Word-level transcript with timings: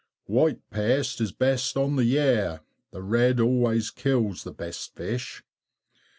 White 0.25 0.67
paste 0.71 1.21
is 1.21 1.31
best 1.31 1.77
on 1.77 1.95
the 1.95 2.03
Yare, 2.03 2.61
the 2.89 3.03
red 3.03 3.39
always 3.39 3.91
kills 3.91 4.43
the 4.43 4.51
best 4.51 4.95
fish. 4.95 5.43